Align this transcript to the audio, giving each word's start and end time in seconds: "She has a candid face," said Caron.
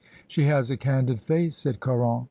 "She 0.27 0.45
has 0.45 0.71
a 0.71 0.77
candid 0.77 1.21
face," 1.21 1.55
said 1.55 1.79
Caron. 1.79 2.19